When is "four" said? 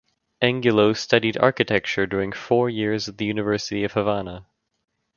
2.31-2.71